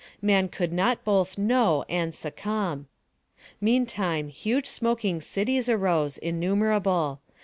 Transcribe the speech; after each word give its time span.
Man 0.19 0.47
could 0.47 0.73
not 0.73 1.03
both 1.03 1.37
know 1.37 1.85
and 1.87 2.15
succumb. 2.15 2.87
Meantime 3.61 4.29
huge 4.29 4.65
smoking 4.65 5.21
cities 5.21 5.69
arose, 5.69 6.17
innumerable. 6.17 7.19